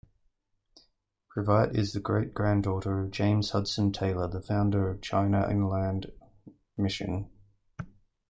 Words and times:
Previte 1.31 1.75
is 1.75 1.93
the 1.93 1.99
great-granddaughter 1.99 3.01
of 3.03 3.11
James 3.11 3.51
Hudson 3.51 3.91
Taylor, 3.91 4.27
the 4.27 4.41
founder 4.41 4.89
of 4.89 4.99
China 5.01 5.47
Inland 5.47 6.11
Mission. 6.75 7.29